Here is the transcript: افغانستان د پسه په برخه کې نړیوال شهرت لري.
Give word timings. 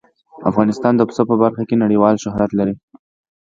افغانستان 0.49 0.93
د 0.95 1.01
پسه 1.09 1.23
په 1.29 1.35
برخه 1.43 1.63
کې 1.69 1.81
نړیوال 1.83 2.15
شهرت 2.23 2.51
لري. 2.59 2.75